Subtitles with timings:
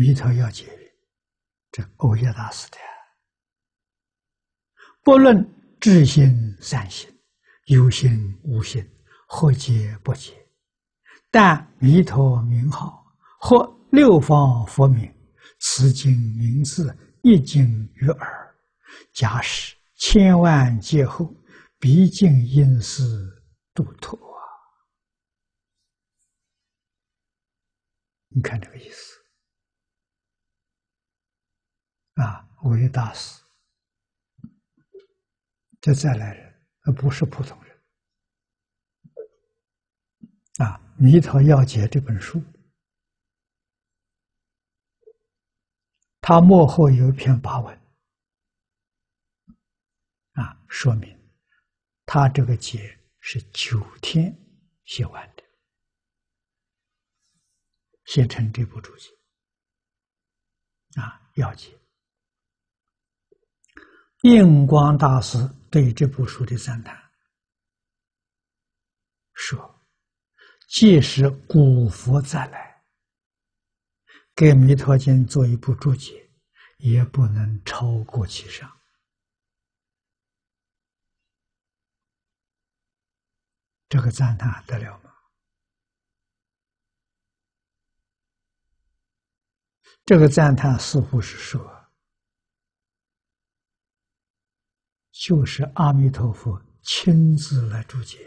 [0.00, 0.64] 弥陀要解
[1.70, 2.78] 这欧耶大师的，
[5.02, 5.46] 不论
[5.78, 7.06] 智心善心，
[7.66, 8.10] 有心
[8.42, 8.82] 无心，
[9.28, 10.32] 或解不解，
[11.30, 13.04] 但弥陀名号
[13.38, 15.14] 或六方佛名，
[15.58, 17.62] 此经名字一经
[17.96, 18.56] 于耳，
[19.12, 21.30] 假使千万劫后，
[21.78, 23.02] 毕竟因是
[23.74, 24.40] 度脱啊！
[28.28, 29.19] 你看这个意思。
[32.20, 33.42] 啊，伟大师，
[35.80, 37.82] 这再来人，而不是普通人。
[40.58, 42.42] 啊，《弥陀要解》这本书，
[46.20, 47.74] 他幕后有一篇跋文，
[50.32, 51.18] 啊，说明
[52.04, 54.38] 他这个解是九天
[54.84, 55.42] 写完的，
[58.04, 59.08] 写成这部注解。
[61.00, 61.79] 啊，要解。
[64.22, 65.38] 印光大师
[65.70, 67.10] 对这部书的赞叹
[69.32, 69.82] 说
[70.68, 72.84] ：“即使古佛再来，
[74.34, 76.30] 给《弥陀经》做一部注解，
[76.76, 78.70] 也不能超过其上。”
[83.88, 85.14] 这个赞叹得了吗？
[90.04, 91.79] 这个赞叹似乎是说。
[95.20, 98.26] 就是阿弥陀佛亲自来注解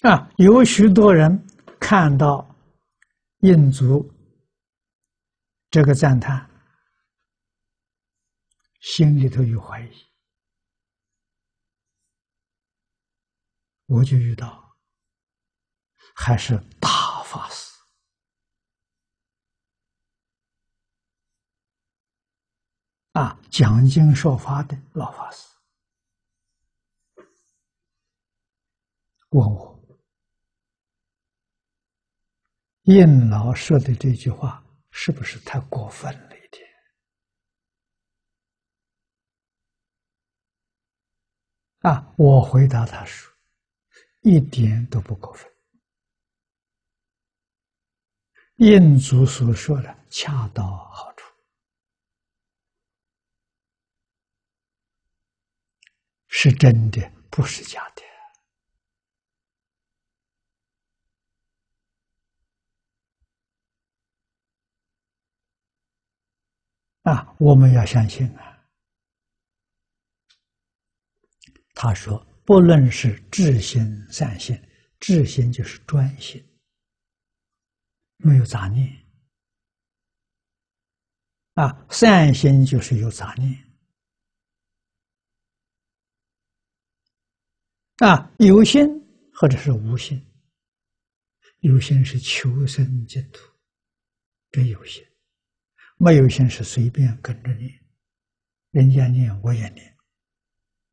[0.00, 0.28] 啊！
[0.38, 1.46] 有许多人
[1.78, 2.44] 看到
[3.42, 4.12] 印足
[5.70, 6.50] 这个赞叹，
[8.80, 9.92] 心里头有怀疑，
[13.86, 14.76] 我就遇到
[16.16, 17.71] 还是大法师。
[23.12, 25.46] 啊，讲经说法的老法师
[29.28, 29.78] 问我
[32.84, 36.66] ：“印老说的这句话是不是太过分了一点？”
[41.92, 43.30] 啊，我回答他说
[44.24, 45.52] ：“一点都不过分。
[48.56, 51.11] 印祖所说的恰到好处
[56.44, 58.02] 是真的，不是假的。
[67.02, 68.60] 啊，我们要相信啊。
[71.74, 73.80] 他说，不论是智心、
[74.10, 74.60] 善心，
[74.98, 76.44] 智心就是专心，
[78.16, 78.88] 没有杂念；
[81.54, 83.71] 啊，善心就是有杂念。
[88.02, 88.84] 啊，有心
[89.32, 90.20] 或者是无心，
[91.60, 93.48] 有心是求生净土，
[94.50, 95.04] 这有心；
[95.98, 97.70] 没有心是随便跟着念，
[98.72, 99.96] 人家念我也念，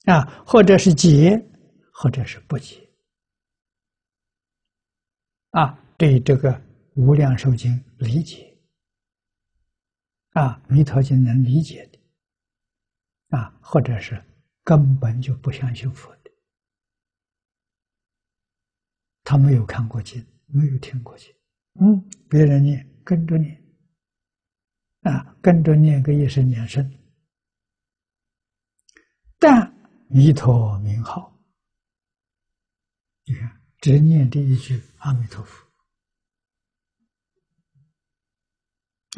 [0.05, 1.43] 啊，或者是解，
[1.91, 2.87] 或者是不解，
[5.49, 6.51] 啊，对这个
[6.93, 8.55] 《无量寿经》理解，
[10.33, 14.23] 啊，《弥陀经》能理解的，啊，或者是
[14.63, 16.15] 根本就不相信佛。
[19.29, 21.31] 他没有看过经，没有听过经，
[21.79, 23.63] 嗯，别人念跟着念，
[25.01, 26.91] 啊，跟着念个一声两声，
[29.37, 29.71] 但
[30.07, 31.31] 弥陀名号，
[33.23, 35.63] 你看只念这一句阿弥陀佛，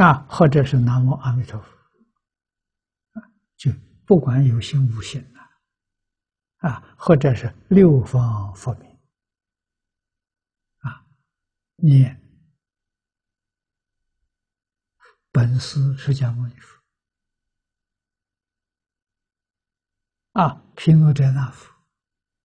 [0.04, 1.69] 啊，或者是南无阿弥陀佛，
[3.14, 3.24] 啊，
[3.56, 3.72] 就
[4.06, 5.25] 不管有心无心
[6.57, 8.91] 啊，啊，或者是六方佛名。
[11.81, 12.18] 念。
[15.31, 16.81] 本师释迦牟尼佛。
[20.33, 21.74] 啊，毗卢遮那佛、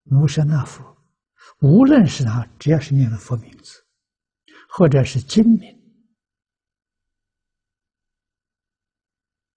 [0.03, 0.97] 摩舍那佛，
[1.59, 3.85] 无论是哪，只要是念了佛名字，
[4.69, 5.73] 或者是经名。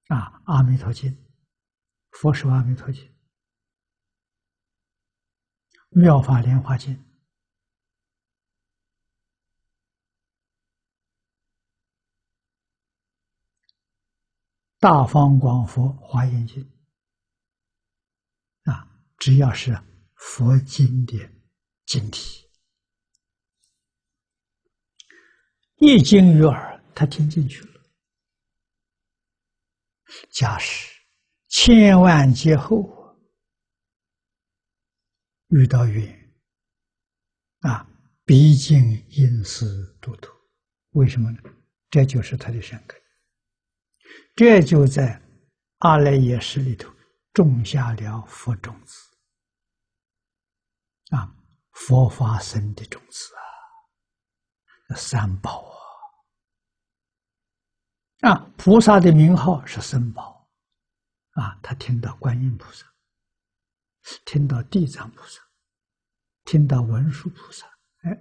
[0.08, 1.10] 啊，《阿弥陀经》、
[2.10, 3.02] 《佛说阿弥陀经》、
[5.90, 6.96] 《妙法莲华经》。
[14.82, 16.64] 《大方广佛华严经》
[18.72, 19.78] 啊，只要是
[20.14, 21.18] 佛经的
[21.84, 22.48] 经体，
[25.76, 27.82] 一经于耳，他听进去了。
[30.30, 30.98] 假使
[31.48, 33.18] 千万劫后
[35.48, 36.10] 遇到云
[37.58, 37.86] 啊，
[38.24, 40.32] 毕竟因思独特，
[40.92, 41.38] 为什么呢？
[41.90, 42.98] 这就是他的深刻。
[44.34, 45.20] 这就在
[45.78, 46.90] 阿赖耶识里头
[47.32, 48.94] 种下了佛种子
[51.10, 51.34] 啊，
[51.72, 53.34] 佛法生的种子
[54.88, 55.70] 啊，三宝
[58.20, 60.48] 啊，啊，菩萨的名号是三宝
[61.32, 62.86] 啊，他听到观音菩萨，
[64.24, 65.40] 听到地藏菩萨，
[66.44, 67.66] 听到文殊菩萨，
[68.02, 68.18] 哎，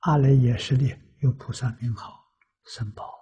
[0.00, 2.24] 阿赖耶识里有菩萨名号。
[2.68, 3.14] 三宝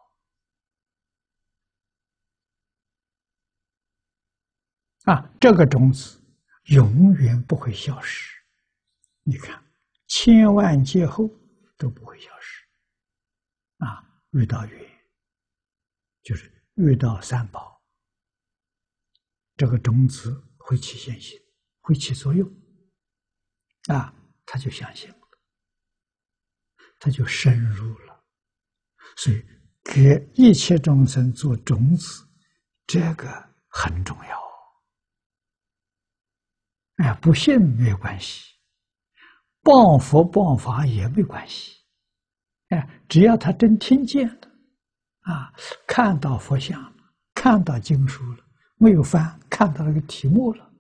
[5.05, 6.21] 啊，这个种子
[6.65, 8.35] 永远不会消失。
[9.23, 9.63] 你看，
[10.07, 11.31] 千万劫后
[11.77, 12.65] 都不会消失。
[13.79, 14.91] 啊，遇到缘，
[16.23, 17.83] 就是遇到三宝，
[19.57, 21.39] 这个种子会起现行，
[21.81, 22.51] 会起作用。
[23.89, 24.15] 啊，
[24.47, 25.17] 他就相信了，
[26.99, 28.25] 他就深入了。
[29.17, 29.45] 所以，
[29.85, 32.27] 给一切众生做种子，
[32.87, 34.44] 这个很重要。
[36.97, 38.55] 哎，不信没有关系，
[39.63, 41.73] 谤佛谤法也没关系。
[42.69, 44.49] 哎，只要他真听见了，
[45.21, 45.53] 啊，
[45.87, 46.93] 看到佛像了，
[47.35, 48.45] 看到经书了，
[48.77, 50.73] 没有翻，看到那个题目了，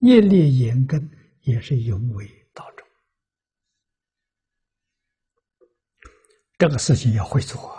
[0.00, 1.10] 业力严根
[1.40, 2.86] 也是永为道中。
[6.58, 7.74] 这个事情要会做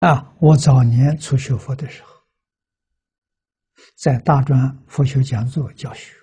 [0.00, 0.32] 啊！
[0.38, 2.17] 我早年初学佛的时候，
[3.98, 6.14] 在大专佛学讲座教学，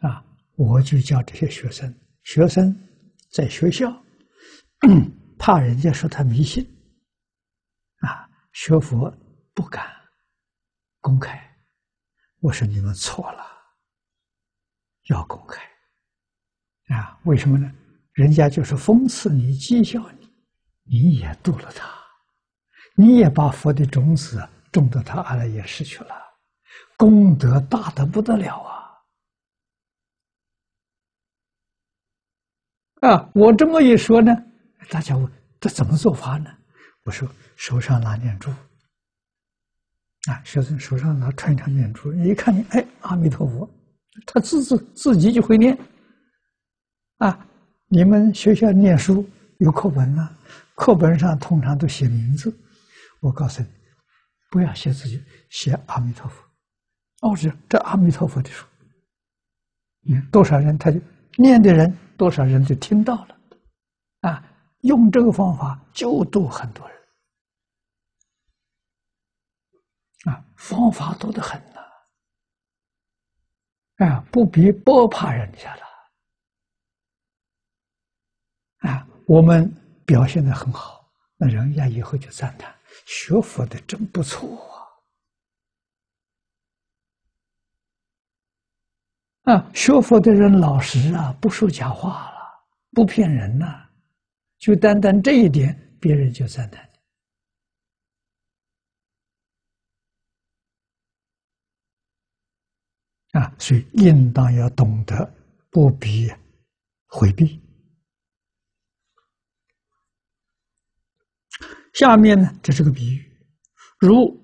[0.00, 0.24] 啊，
[0.56, 1.94] 我就教这些学生，
[2.24, 2.76] 学生
[3.30, 3.88] 在学校
[5.38, 6.64] 怕人家说他迷信，
[8.00, 9.08] 啊，学佛
[9.54, 9.88] 不敢
[11.00, 11.40] 公开，
[12.40, 13.46] 我说你们错了，
[15.10, 15.62] 要公开。
[16.92, 17.72] 啊，为什么呢？
[18.14, 20.28] 人家就是讽刺你、讥笑你，
[20.82, 21.88] 你也度了他，
[22.96, 26.16] 你也把佛的种子种到他阿赖耶识去了，
[26.98, 28.58] 功德大的不得了
[33.00, 33.08] 啊！
[33.08, 34.34] 啊，我这么一说呢，
[34.90, 36.50] 大家问这怎么做法呢？
[37.04, 38.50] 我说手上拿念珠，
[40.28, 43.70] 啊，学生手上拿串串念珠，一看你，哎，阿弥陀佛，
[44.26, 45.78] 他自自自己就会念。
[47.18, 47.46] 啊，
[47.86, 49.24] 你们学校念书
[49.58, 50.36] 有课本啊，
[50.74, 52.52] 课本上通常都写名字。
[53.20, 53.68] 我告诉你，
[54.50, 56.47] 不要写自己，写阿弥陀佛。
[57.20, 58.66] 哦，这这阿弥陀佛的书，
[60.00, 61.00] 你多少人他就
[61.36, 63.36] 念的人，多少人就听到了。
[64.20, 64.42] 啊，
[64.82, 66.98] 用这个方法就度很多人。
[70.26, 71.80] 啊，方法多得很呐。
[74.06, 75.82] 啊，不比不怕人家了。
[78.88, 79.68] 啊，我们
[80.06, 81.04] 表现的很好，
[81.36, 82.72] 那人家以后就赞叹
[83.06, 84.77] 学佛的真不错啊！
[89.48, 92.38] 啊，学佛的人老实啊，不说假话了，
[92.92, 93.88] 不骗人呐，
[94.58, 96.86] 就单单这一点，别人就赞叹
[103.32, 105.34] 啊，所以应当要懂得
[105.70, 106.30] 不必
[107.06, 107.58] 回避。
[111.94, 113.24] 下面呢，这是个比喻，
[113.98, 114.38] 如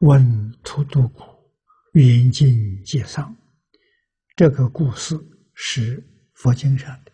[0.00, 1.22] 稳土度谷，
[1.92, 3.32] 远近皆上。
[4.36, 5.16] 这个故事
[5.54, 6.02] 是
[6.34, 7.12] 佛经上的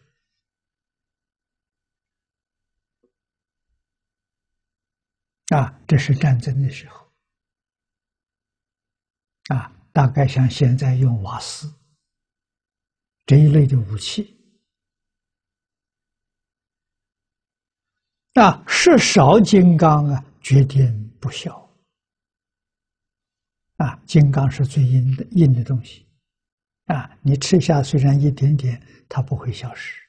[5.56, 7.12] 啊，这是战争的时候
[9.48, 11.72] 啊，大概像现在用瓦斯
[13.24, 14.34] 这一类的武器。
[18.34, 21.66] 啊，是少金刚啊，决定不小。
[23.78, 26.05] 啊，金刚是最硬的硬的东西，
[26.86, 30.00] 啊，你吃下虽然一点点，它不会消失。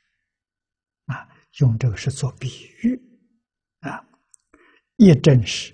[1.06, 1.28] 啊，
[1.60, 3.00] 用这个是做比喻，
[3.80, 4.06] 啊，
[4.98, 5.74] 也正是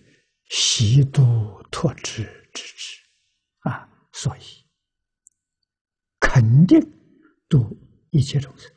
[0.49, 3.01] 习度脱之之之，
[3.61, 4.41] 啊，所以
[6.19, 6.79] 肯定
[7.49, 7.75] 度
[8.11, 8.71] 一切众生。